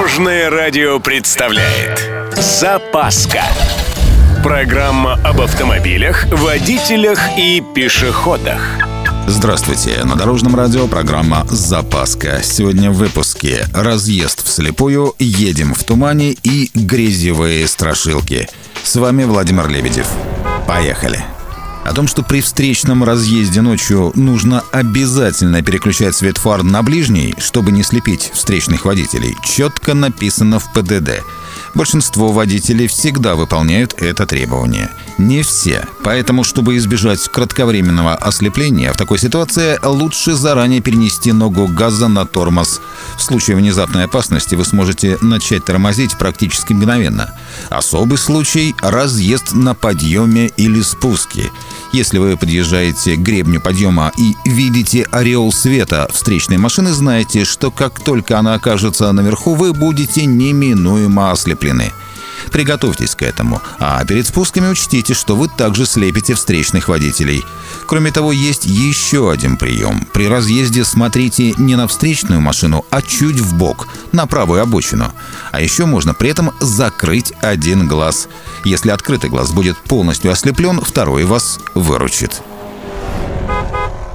[0.00, 3.42] Дорожное радио представляет Запаска
[4.42, 8.62] Программа об автомобилях, водителях и пешеходах
[9.26, 10.02] Здравствуйте!
[10.04, 12.40] На Дорожном радио программа «Запаска».
[12.42, 18.48] Сегодня в выпуске «Разъезд вслепую», «Едем в тумане» и «Грязевые страшилки».
[18.82, 20.08] С вами Владимир Лебедев.
[20.66, 21.22] Поехали!
[21.84, 27.72] О том, что при встречном разъезде ночью нужно обязательно переключать свет фар на ближний, чтобы
[27.72, 31.22] не слепить встречных водителей, четко написано в ПДД.
[31.74, 34.90] Большинство водителей всегда выполняют это требование.
[35.18, 35.86] Не все.
[36.02, 42.80] Поэтому, чтобы избежать кратковременного ослепления, в такой ситуации лучше заранее перенести ногу газа на тормоз.
[43.16, 47.32] В случае внезапной опасности вы сможете начать тормозить практически мгновенно.
[47.68, 51.50] Особый случай– разъезд на подъеме или спуске.
[51.92, 57.98] Если вы подъезжаете к гребню подъема и видите ореол света встречной машины, знаете, что как
[57.98, 61.92] только она окажется наверху, вы будете неминуемо ослеплены.
[62.50, 63.60] Приготовьтесь к этому.
[63.78, 67.44] А перед спусками учтите, что вы также слепите встречных водителей.
[67.86, 70.06] Кроме того, есть еще один прием.
[70.12, 75.12] При разъезде смотрите не на встречную машину, а чуть в бок, на правую обочину.
[75.52, 78.28] А еще можно при этом закрыть один глаз.
[78.64, 82.42] Если открытый глаз будет полностью ослеплен, второй вас выручит.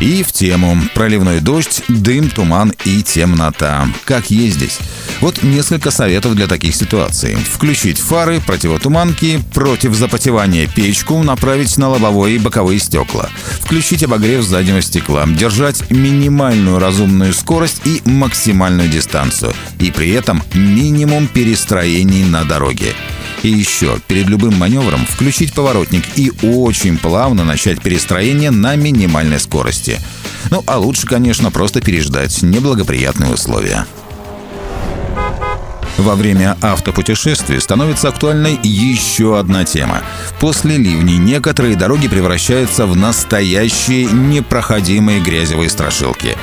[0.00, 3.88] И в тему проливной дождь, дым, туман и темнота.
[4.04, 4.78] Как ездить?
[5.20, 7.34] Вот несколько советов для таких ситуаций.
[7.34, 13.28] Включить фары, противотуманки, против запотевания печку, направить на лобовое и боковые стекла.
[13.60, 15.26] Включить обогрев заднего стекла.
[15.26, 19.52] Держать минимальную разумную скорость и максимальную дистанцию.
[19.80, 22.94] И при этом минимум перестроений на дороге.
[23.42, 30.00] И еще, перед любым маневром включить поворотник и очень плавно начать перестроение на минимальной скорости.
[30.50, 33.86] Ну, а лучше, конечно, просто переждать неблагоприятные условия.
[35.98, 40.02] Во время автопутешествий становится актуальной еще одна тема.
[40.40, 46.36] После ливней некоторые дороги превращаются в настоящие непроходимые грязевые страшилки.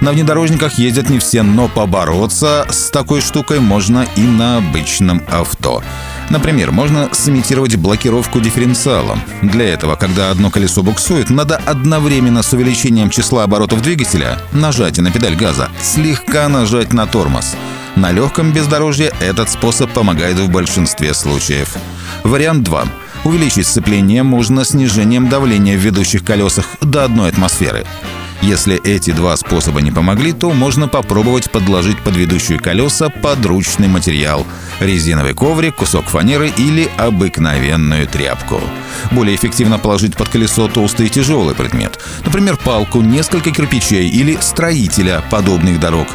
[0.00, 5.84] На внедорожниках ездят не все, но побороться с такой штукой можно и на обычном авто.
[6.32, 9.20] Например, можно сымитировать блокировку дифференциалом.
[9.42, 15.10] Для этого, когда одно колесо буксует, надо одновременно с увеличением числа оборотов двигателя нажать на
[15.10, 17.54] педаль газа, слегка нажать на тормоз.
[17.96, 21.76] На легком бездорожье этот способ помогает в большинстве случаев.
[22.24, 22.84] Вариант 2.
[23.24, 27.84] Увеличить сцепление можно снижением давления в ведущих колесах до одной атмосферы.
[28.42, 34.44] Если эти два способа не помогли, то можно попробовать подложить под ведущие колеса подручный материал–
[34.80, 38.60] резиновый коврик, кусок фанеры или обыкновенную тряпку.
[39.12, 45.22] Более эффективно положить под колесо толстый и тяжелый предмет, например, палку, несколько кирпичей или строителя
[45.30, 46.08] подобных дорог.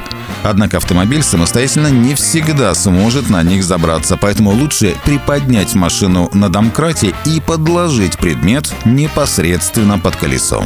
[0.43, 7.13] Однако автомобиль самостоятельно не всегда сможет на них забраться, поэтому лучше приподнять машину на домкрате
[7.25, 10.65] и подложить предмет непосредственно под колесо.